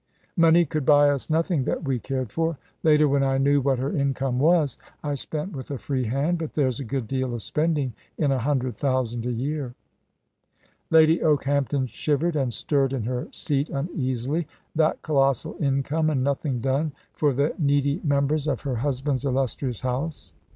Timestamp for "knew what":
3.37-3.77